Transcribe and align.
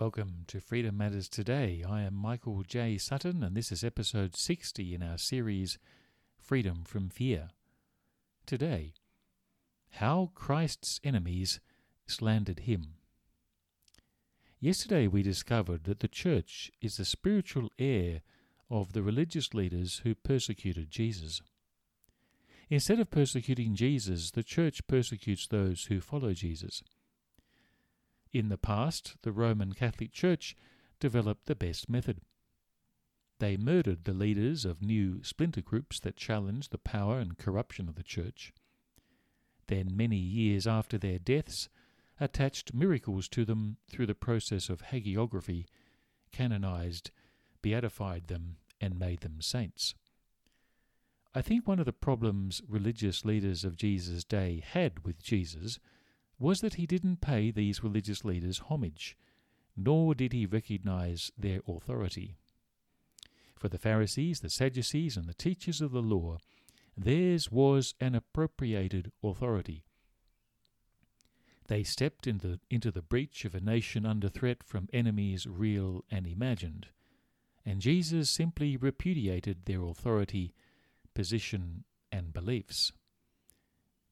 Welcome 0.00 0.44
to 0.48 0.60
Freedom 0.60 0.96
Matters 0.96 1.28
Today. 1.28 1.84
I 1.88 2.02
am 2.02 2.14
Michael 2.14 2.64
J. 2.66 2.98
Sutton, 2.98 3.44
and 3.44 3.56
this 3.56 3.70
is 3.70 3.84
episode 3.84 4.34
60 4.34 4.92
in 4.92 5.04
our 5.04 5.16
series 5.16 5.78
Freedom 6.36 6.82
from 6.84 7.10
Fear. 7.10 7.50
Today, 8.44 8.94
How 9.92 10.32
Christ's 10.34 10.98
Enemies 11.04 11.60
Slandered 12.08 12.60
Him. 12.60 12.94
Yesterday, 14.58 15.06
we 15.06 15.22
discovered 15.22 15.84
that 15.84 16.00
the 16.00 16.08
church 16.08 16.72
is 16.82 16.96
the 16.96 17.04
spiritual 17.04 17.70
heir 17.78 18.22
of 18.68 18.94
the 18.94 19.02
religious 19.02 19.54
leaders 19.54 20.00
who 20.02 20.16
persecuted 20.16 20.90
Jesus. 20.90 21.40
Instead 22.68 22.98
of 22.98 23.12
persecuting 23.12 23.76
Jesus, 23.76 24.32
the 24.32 24.42
church 24.42 24.88
persecutes 24.88 25.46
those 25.46 25.84
who 25.84 26.00
follow 26.00 26.32
Jesus. 26.32 26.82
In 28.34 28.48
the 28.48 28.58
past, 28.58 29.14
the 29.22 29.30
Roman 29.30 29.74
Catholic 29.74 30.10
Church 30.10 30.56
developed 30.98 31.46
the 31.46 31.54
best 31.54 31.88
method. 31.88 32.20
They 33.38 33.56
murdered 33.56 34.04
the 34.04 34.12
leaders 34.12 34.64
of 34.64 34.82
new 34.82 35.22
splinter 35.22 35.60
groups 35.60 36.00
that 36.00 36.16
challenged 36.16 36.72
the 36.72 36.78
power 36.78 37.20
and 37.20 37.38
corruption 37.38 37.88
of 37.88 37.94
the 37.94 38.02
Church. 38.02 38.52
Then, 39.68 39.96
many 39.96 40.16
years 40.16 40.66
after 40.66 40.98
their 40.98 41.20
deaths, 41.20 41.68
attached 42.18 42.74
miracles 42.74 43.28
to 43.28 43.44
them 43.44 43.76
through 43.88 44.06
the 44.06 44.16
process 44.16 44.68
of 44.68 44.82
hagiography, 44.82 45.66
canonized, 46.32 47.12
beatified 47.62 48.26
them, 48.26 48.56
and 48.80 48.98
made 48.98 49.20
them 49.20 49.40
saints. 49.42 49.94
I 51.36 51.40
think 51.40 51.68
one 51.68 51.78
of 51.78 51.86
the 51.86 51.92
problems 51.92 52.62
religious 52.68 53.24
leaders 53.24 53.64
of 53.64 53.76
Jesus' 53.76 54.24
day 54.24 54.60
had 54.66 55.04
with 55.04 55.22
Jesus 55.22 55.78
was 56.44 56.60
that 56.60 56.74
he 56.74 56.86
didn't 56.86 57.22
pay 57.22 57.50
these 57.50 57.82
religious 57.82 58.22
leaders 58.22 58.58
homage, 58.68 59.16
nor 59.74 60.14
did 60.14 60.34
he 60.34 60.44
recognize 60.44 61.32
their 61.38 61.62
authority. 61.66 62.36
For 63.56 63.70
the 63.70 63.78
Pharisees, 63.78 64.40
the 64.40 64.50
Sadducees, 64.50 65.16
and 65.16 65.24
the 65.24 65.32
teachers 65.32 65.80
of 65.80 65.90
the 65.90 66.02
law, 66.02 66.36
theirs 66.98 67.50
was 67.50 67.94
an 67.98 68.14
appropriated 68.14 69.10
authority. 69.22 69.84
They 71.68 71.82
stepped 71.82 72.26
into, 72.26 72.60
into 72.68 72.90
the 72.90 73.00
breach 73.00 73.46
of 73.46 73.54
a 73.54 73.60
nation 73.60 74.04
under 74.04 74.28
threat 74.28 74.62
from 74.62 74.90
enemies 74.92 75.46
real 75.46 76.04
and 76.10 76.26
imagined, 76.26 76.88
and 77.64 77.80
Jesus 77.80 78.28
simply 78.28 78.76
repudiated 78.76 79.64
their 79.64 79.82
authority, 79.82 80.52
position, 81.14 81.84
and 82.12 82.34
beliefs. 82.34 82.92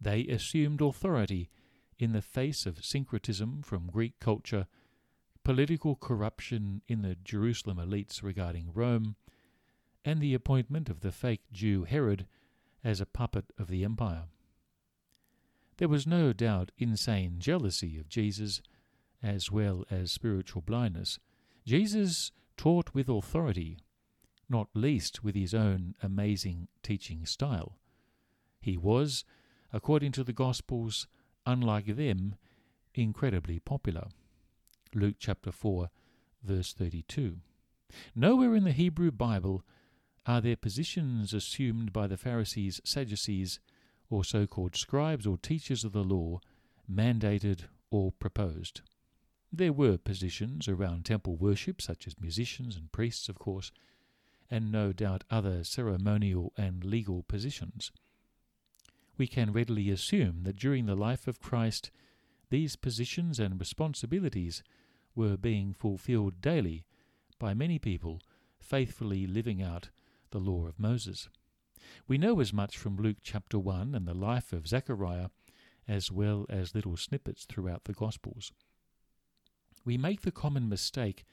They 0.01 0.27
assumed 0.29 0.81
authority 0.81 1.51
in 1.99 2.13
the 2.13 2.23
face 2.23 2.67
of 2.67 2.85
syncretism 2.85 3.63
from 3.63 3.91
Greek 3.91 4.19
culture, 4.21 4.67
political 5.45 5.97
corruption 5.97 6.83
in 6.89 7.03
the 7.03 7.17
Jerusalem 7.25 7.79
elites 7.79 8.23
regarding 8.23 8.73
Rome, 8.73 9.17
and 10.05 10.21
the 10.21 10.35
appointment 10.35 10.89
of 10.89 11.01
the 11.01 11.13
fake 11.13 11.43
Jew 11.53 11.85
Herod 11.85 12.27
as 12.83 13.01
a 13.01 13.07
puppet 13.07 13.47
of 13.59 13.69
the 13.69 13.85
empire. 13.85 14.25
There 15.79 15.89
was 15.89 16.07
no 16.07 16.33
doubt 16.33 16.73
insane 16.77 17.37
jealousy 17.39 17.99
of 17.99 18.09
Jesus, 18.09 18.63
as 19.23 19.51
well 19.51 19.85
as 19.91 20.11
spiritual 20.11 20.63
blindness. 20.63 21.19
Jesus 21.65 22.33
taught 22.57 22.93
with 22.93 23.09
authority, 23.09 23.79
not 24.49 24.69
least 24.75 25.25
with 25.25 25.35
his 25.35 25.55
own 25.55 25.95
amazing 26.03 26.69
teaching 26.83 27.25
style. 27.25 27.79
He 28.61 28.77
was, 28.77 29.25
according 29.73 30.13
to 30.13 30.25
the 30.25 30.33
Gospels, 30.33 31.07
unlike 31.47 31.97
them, 31.97 32.37
incredibly 32.95 33.59
popular. 33.59 34.09
Luke 34.95 35.17
chapter 35.19 35.51
4, 35.51 35.89
verse 36.43 36.73
32. 36.73 37.39
Nowhere 38.15 38.55
in 38.55 38.65
the 38.65 38.73
Hebrew 38.73 39.11
Bible 39.11 39.65
are 40.27 40.41
there 40.41 40.57
positions 40.57 41.35
assumed 41.35 41.93
by 41.93 42.07
the 42.07 42.17
Pharisees, 42.17 42.81
Sadducees, 42.85 43.59
or 44.09 44.25
so 44.25 44.47
called 44.47 44.77
scribes 44.77 45.27
or 45.27 45.39
teachers 45.39 45.85
of 45.85 45.93
the 45.93 46.05
law, 46.05 46.41
mandated 46.91 47.65
or 47.91 48.13
proposed. 48.13 48.83
There 49.53 49.73
were 49.73 49.99
positions 49.99 50.69
around 50.69 51.05
temple 51.05 51.37
worship, 51.37 51.83
such 51.83 52.07
as 52.07 52.21
musicians 52.21 52.77
and 52.77 52.93
priests, 52.93 53.29
of 53.29 53.39
course, 53.39 53.73
and 54.51 54.71
no 54.71 54.93
doubt 54.93 55.25
other 55.31 55.65
ceremonial 55.65 56.53
and 56.57 56.85
legal 56.85 57.23
positions 57.23 57.91
we 59.17 59.27
can 59.27 59.53
readily 59.53 59.91
assume 59.91 60.43
that 60.45 60.57
during 60.57 60.87
the 60.87 60.95
life 60.95 61.29
of 61.29 61.41
Christ, 61.41 61.91
these 62.51 62.77
positions 62.77 63.39
and 63.39 63.59
responsibilities 63.59 64.63
were 65.15 65.37
being 65.37 65.73
fulfilled 65.73 66.41
daily 66.41 66.85
by 67.39 67.55
many 67.55 67.79
people 67.79 68.21
faithfully 68.59 69.27
living 69.27 69.63
out 69.63 69.91
the 70.31 70.39
law 70.39 70.67
of 70.67 70.79
Moses. 70.79 71.29
We 72.07 72.19
know 72.19 72.41
as 72.41 72.53
much 72.53 72.79
from 72.79 72.97
Luke 72.97 73.19
chapter 73.23 73.59
1 73.59 73.95
and 73.95 74.07
the 74.07 74.15
life 74.15 74.53
of 74.53 74.69
Zechariah 74.69 75.29
as 75.89 76.13
well 76.13 76.47
as 76.49 76.75
little 76.75 76.97
snippets 76.97 77.45
throughout 77.45 77.85
the 77.85 77.93
Gospels. 77.93 78.53
We 79.85 79.99
make 79.99 80.23
the 80.23 80.31
common 80.31 80.69
mistake 80.69 81.25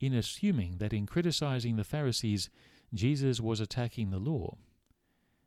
in 0.00 0.14
assuming 0.14 0.78
that 0.78 0.92
in 0.92 1.06
criticizing 1.06 1.76
the 1.76 1.84
Pharisees, 1.84 2.48
Jesus 2.92 3.40
was 3.40 3.60
attacking 3.60 4.10
the 4.10 4.18
law. 4.18 4.56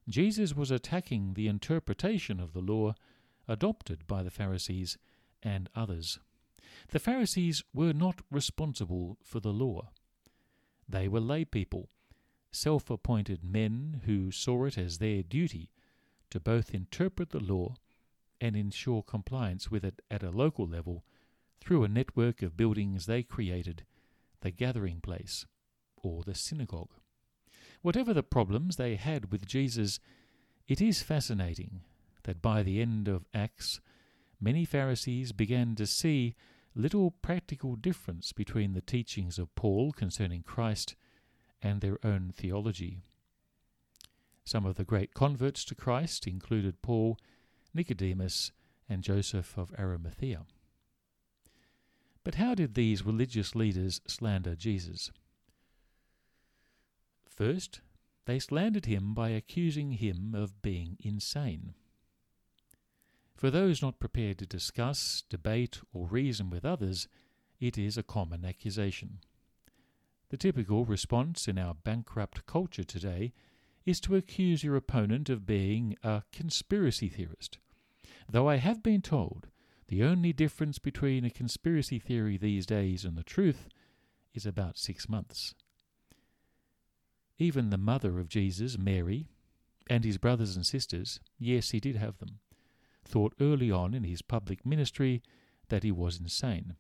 Jesus 0.10 0.56
was 0.56 0.72
attacking 0.72 1.34
the 1.34 1.48
interpretation 1.48 2.40
of 2.40 2.54
the 2.54 2.62
law 2.62 2.96
adopted 3.48 4.08
by 4.08 4.24
the 4.24 4.32
Pharisees 4.32 4.98
and 5.44 5.70
others. 5.76 6.20
The 6.90 7.00
Pharisees 7.00 7.64
were 7.74 7.94
not 7.94 8.22
responsible 8.32 9.18
for 9.22 9.40
the 9.40 9.52
law. 9.52 9.90
They 10.88 11.08
were 11.08 11.20
lay 11.20 11.44
people, 11.44 11.90
self 12.52 12.90
appointed 12.90 13.44
men 13.44 14.02
who 14.06 14.32
saw 14.32 14.66
it 14.66 14.78
as 14.78 14.98
their 14.98 15.24
duty 15.24 15.72
to 16.30 16.40
both 16.40 16.74
interpret 16.74 17.32
the 17.32 17.40
law 17.40 17.76
and 18.40 18.56
ensure 18.56 19.04
compliance 19.04 19.70
with 19.72 19.84
it 19.84 20.02
at 20.10 20.24
a 20.24 20.32
local 20.32 20.68
level 20.68 21.04
through 21.60 21.84
a 21.84 21.90
network 21.90 22.42
of 22.42 22.56
buildings 22.56 23.06
they 23.06 23.24
created, 23.24 23.86
the 24.42 24.52
gathering 24.52 25.02
place, 25.02 25.46
or 25.98 26.24
the 26.24 26.36
synagogue. 26.36 26.94
Whatever 27.82 28.14
the 28.14 28.24
problems 28.24 28.76
they 28.76 28.96
had 28.96 29.32
with 29.32 29.46
Jesus, 29.46 30.00
it 30.68 30.82
is 30.82 31.02
fascinating 31.02 31.82
that 32.24 32.42
by 32.42 32.64
the 32.64 32.82
end 32.82 33.08
of 33.08 33.26
Acts, 33.34 33.80
many 34.40 34.66
Pharisees 34.66 35.32
began 35.32 35.76
to 35.76 35.88
see 35.88 36.36
little 36.76 37.12
practical 37.12 37.76
difference 37.76 38.34
between 38.34 38.74
the 38.74 38.82
teachings 38.82 39.40
of 39.40 39.54
Paul 39.56 39.92
concerning 39.92 40.44
Christ 40.44 40.96
and 41.62 41.82
their 41.82 41.98
own 42.06 42.34
theology. 42.36 43.00
Some 44.44 44.66
of 44.66 44.76
the 44.76 44.84
great 44.84 45.14
converts 45.14 45.66
to 45.66 45.76
Christ 45.76 46.28
included 46.28 46.82
Paul, 46.82 47.18
Nicodemus, 47.74 48.52
and 48.88 49.04
Joseph 49.04 49.58
of 49.58 49.74
Arimathea. 49.78 50.46
But 52.24 52.36
how 52.36 52.56
did 52.56 52.76
these 52.76 53.06
religious 53.06 53.56
leaders 53.56 54.02
slander 54.08 54.56
Jesus? 54.56 55.12
First, 57.38 57.82
they 58.26 58.40
slandered 58.40 58.88
him 58.88 59.14
by 59.14 59.30
accusing 59.30 59.92
him 59.92 60.34
of 60.34 60.60
being 60.64 60.98
insane. 61.00 61.76
For 63.36 63.52
those 63.52 63.80
not 63.80 64.00
prepared 64.00 64.40
to 64.40 64.48
discuss, 64.48 65.24
debate, 65.30 65.80
or 65.94 66.08
reason 66.08 66.50
with 66.50 66.66
others, 66.66 67.08
it 67.60 67.78
is 67.78 67.96
a 67.96 68.02
common 68.02 68.44
accusation. 68.44 69.20
The 70.30 70.38
typical 70.38 70.84
response 70.84 71.48
in 71.48 71.60
our 71.60 71.76
bankrupt 71.76 72.48
culture 72.48 72.84
today 72.84 73.34
is 73.86 74.02
to 74.02 74.16
accuse 74.16 74.64
your 74.64 74.76
opponent 74.76 75.30
of 75.30 75.46
being 75.46 75.96
a 76.04 76.24
conspiracy 76.32 77.08
theorist. 77.08 77.60
Though 78.28 78.50
I 78.50 78.56
have 78.56 78.82
been 78.82 79.04
told 79.04 79.48
the 79.90 80.04
only 80.04 80.34
difference 80.34 80.80
between 80.80 81.24
a 81.24 81.30
conspiracy 81.30 82.00
theory 82.00 82.36
these 82.36 82.66
days 82.66 83.06
and 83.06 83.16
the 83.16 83.24
truth 83.24 83.70
is 84.34 84.48
about 84.48 84.80
six 84.80 85.08
months. 85.08 85.54
Even 87.40 87.70
the 87.70 87.78
mother 87.78 88.20
of 88.20 88.30
Jesus, 88.30 88.78
Mary, 88.78 89.28
and 89.90 90.04
his 90.04 90.18
brothers 90.18 90.56
and 90.56 90.66
sisters, 90.66 91.20
yes, 91.38 91.70
he 91.72 91.80
did 91.80 91.96
have 91.96 92.18
them, 92.18 92.40
thought 93.06 93.36
early 93.40 93.72
on 93.72 93.94
in 93.94 94.04
his 94.04 94.22
public 94.22 94.66
ministry 94.66 95.22
that 95.70 95.84
he 95.84 95.92
was 95.92 96.20
insane. 96.20 96.76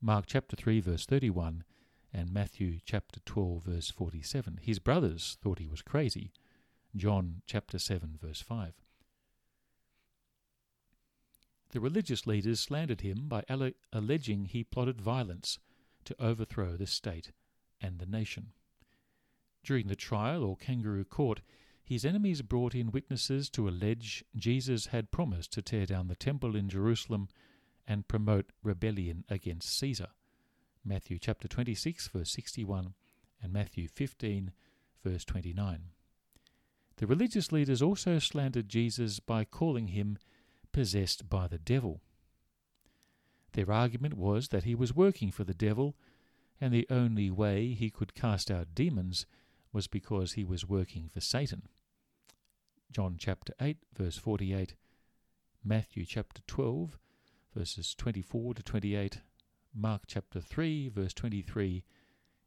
Mark 0.00 0.24
chapter 0.26 0.56
3 0.56 0.80
verse 0.80 1.06
31 1.06 1.62
and 2.12 2.32
Matthew 2.32 2.80
chapter 2.84 3.20
12 3.24 3.62
verse 3.64 3.90
47. 3.90 4.58
His 4.60 4.78
brothers 4.78 5.38
thought 5.40 5.60
he 5.60 5.68
was 5.68 5.80
crazy. 5.80 6.32
John 6.96 7.42
chapter 7.46 7.78
7 7.78 8.18
verse 8.20 8.42
5. 8.42 8.74
The 11.70 11.80
religious 11.80 12.26
leaders 12.26 12.60
slandered 12.60 13.00
him 13.00 13.28
by 13.28 13.44
alleging 13.92 14.44
he 14.46 14.64
plotted 14.64 15.00
violence 15.00 15.58
to 16.04 16.20
overthrow 16.20 16.76
the 16.76 16.86
state 16.86 17.32
and 17.80 17.98
the 17.98 18.06
nation. 18.06 18.48
During 19.62 19.86
the 19.86 19.96
trial 19.96 20.42
or 20.42 20.56
kangaroo 20.56 21.04
court, 21.04 21.40
his 21.84 22.04
enemies 22.04 22.42
brought 22.42 22.74
in 22.74 22.90
witnesses 22.90 23.48
to 23.50 23.68
allege 23.68 24.24
Jesus 24.34 24.86
had 24.86 25.10
promised 25.10 25.52
to 25.52 25.62
tear 25.62 25.86
down 25.86 26.08
the 26.08 26.16
temple 26.16 26.56
in 26.56 26.68
Jerusalem 26.68 27.28
and 27.86 28.08
promote 28.08 28.52
rebellion 28.62 29.24
against 29.28 29.78
Caesar. 29.78 30.08
Matthew 30.84 31.18
chapter 31.18 31.46
26, 31.46 32.08
verse 32.08 32.30
61, 32.30 32.94
and 33.40 33.52
Matthew 33.52 33.86
15, 33.88 34.52
verse 35.04 35.24
29. 35.24 35.82
The 36.96 37.06
religious 37.06 37.52
leaders 37.52 37.82
also 37.82 38.18
slandered 38.18 38.68
Jesus 38.68 39.20
by 39.20 39.44
calling 39.44 39.88
him 39.88 40.18
possessed 40.72 41.28
by 41.28 41.46
the 41.46 41.58
devil. 41.58 42.00
Their 43.52 43.70
argument 43.70 44.14
was 44.14 44.48
that 44.48 44.64
he 44.64 44.74
was 44.74 44.94
working 44.94 45.30
for 45.30 45.44
the 45.44 45.54
devil, 45.54 45.94
and 46.60 46.72
the 46.72 46.86
only 46.90 47.30
way 47.30 47.74
he 47.74 47.90
could 47.90 48.14
cast 48.14 48.50
out 48.50 48.74
demons 48.74 49.26
was 49.72 49.86
because 49.86 50.32
he 50.32 50.44
was 50.44 50.68
working 50.68 51.08
for 51.12 51.20
Satan. 51.20 51.62
John 52.90 53.16
chapter 53.18 53.54
8, 53.60 53.78
verse 53.96 54.18
48, 54.18 54.74
Matthew 55.64 56.04
chapter 56.04 56.42
12, 56.46 56.98
verses 57.56 57.94
24 57.94 58.54
to 58.54 58.62
28, 58.62 59.20
Mark 59.74 60.02
chapter 60.06 60.40
3, 60.40 60.90
verse 60.90 61.14
23, 61.14 61.84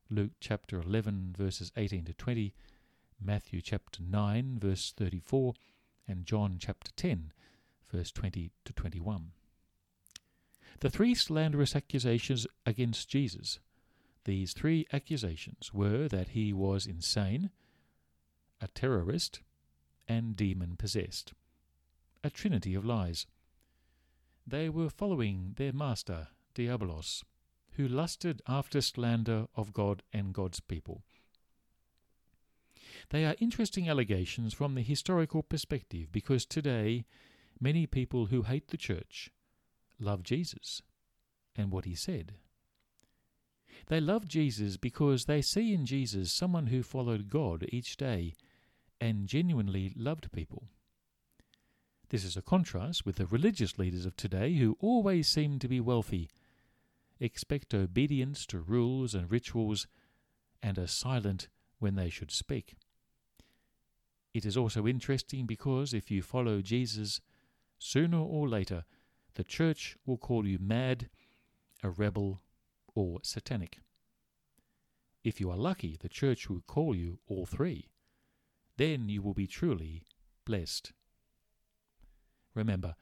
Luke 0.09 0.33
chapter 0.39 0.79
11, 0.79 1.33
verses 1.37 1.71
18 1.75 2.05
to 2.05 2.13
20, 2.13 2.53
Matthew 3.19 3.61
chapter 3.61 4.01
9, 4.03 4.59
verse 4.59 4.93
34, 4.95 5.53
and 6.07 6.25
John 6.25 6.57
chapter 6.59 6.91
10, 6.95 7.31
verse 7.91 8.11
20 8.11 8.51
to 8.65 8.73
21. 8.73 9.31
The 10.81 10.89
three 10.89 11.15
slanderous 11.15 11.75
accusations 11.75 12.45
against 12.65 13.09
Jesus. 13.09 13.59
These 14.25 14.53
three 14.53 14.85
accusations 14.91 15.73
were 15.73 16.07
that 16.09 16.29
he 16.29 16.51
was 16.51 16.85
insane, 16.85 17.51
a 18.59 18.67
terrorist, 18.67 19.41
and 20.07 20.35
demon 20.35 20.75
possessed. 20.77 21.33
A 22.23 22.29
trinity 22.29 22.75
of 22.75 22.85
lies. 22.85 23.27
They 24.45 24.69
were 24.69 24.89
following 24.89 25.53
their 25.57 25.73
master, 25.73 26.27
Diabolos, 26.53 27.23
who 27.71 27.87
lusted 27.87 28.41
after 28.47 28.81
slander 28.81 29.47
of 29.55 29.73
God 29.73 30.03
and 30.11 30.33
God's 30.33 30.59
people 30.59 31.03
they 33.09 33.25
are 33.25 33.35
interesting 33.39 33.89
allegations 33.89 34.53
from 34.53 34.75
the 34.75 34.81
historical 34.81 35.43
perspective 35.43 36.11
because 36.11 36.45
today 36.45 37.05
many 37.59 37.85
people 37.85 38.27
who 38.27 38.43
hate 38.43 38.69
the 38.69 38.77
church 38.77 39.29
love 39.99 40.23
Jesus 40.23 40.81
and 41.55 41.71
what 41.71 41.85
he 41.85 41.95
said. 41.95 42.35
They 43.87 43.99
love 43.99 44.27
Jesus 44.27 44.77
because 44.77 45.25
they 45.25 45.41
see 45.41 45.73
in 45.73 45.85
Jesus 45.85 46.31
someone 46.31 46.67
who 46.67 46.81
followed 46.81 47.29
God 47.29 47.65
each 47.69 47.97
day 47.97 48.33
and 48.99 49.27
genuinely 49.27 49.93
loved 49.95 50.31
people. 50.31 50.63
This 52.09 52.23
is 52.23 52.37
a 52.37 52.41
contrast 52.41 53.05
with 53.05 53.17
the 53.17 53.25
religious 53.25 53.77
leaders 53.77 54.05
of 54.05 54.15
today 54.15 54.55
who 54.55 54.77
always 54.79 55.27
seem 55.27 55.59
to 55.59 55.67
be 55.67 55.79
wealthy, 55.79 56.29
expect 57.19 57.73
obedience 57.73 58.45
to 58.47 58.59
rules 58.59 59.13
and 59.13 59.29
rituals, 59.31 59.87
and 60.63 60.79
are 60.79 60.87
silent 60.87 61.47
when 61.79 61.95
they 61.95 62.09
should 62.09 62.31
speak. 62.31 62.75
It 64.33 64.45
is 64.45 64.57
also 64.57 64.87
interesting 64.87 65.45
because 65.45 65.93
if 65.93 66.09
you 66.09 66.21
follow 66.21 66.61
Jesus, 66.61 67.21
sooner 67.77 68.19
or 68.19 68.49
later, 68.49 68.83
the 69.35 69.43
church 69.43 69.97
will 70.05 70.17
call 70.17 70.47
you 70.47 70.57
mad, 70.59 71.09
a 71.83 71.89
rebel, 71.89 72.41
or 72.95 73.19
satanic. 73.21 73.79
If 75.23 75.39
you 75.39 75.51
are 75.51 75.57
lucky, 75.57 75.97
the 75.99 76.09
church 76.09 76.49
will 76.49 76.61
call 76.65 76.95
you 76.95 77.19
all 77.27 77.45
three. 77.45 77.89
Then 78.77 79.09
you 79.09 79.21
will 79.21 79.33
be 79.33 79.47
truly 79.47 80.03
blessed. 80.45 80.93
Remember, 82.53 82.95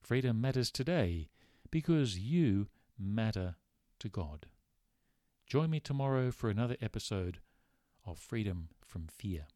freedom 0.00 0.40
matters 0.40 0.70
today 0.70 1.28
because 1.70 2.18
you 2.18 2.68
matter 2.98 3.56
to 3.98 4.08
God. 4.08 4.46
Join 5.46 5.70
me 5.70 5.80
tomorrow 5.80 6.30
for 6.30 6.48
another 6.48 6.76
episode 6.80 7.40
of 8.06 8.18
Freedom 8.18 8.68
from 8.84 9.08
Fear. 9.08 9.46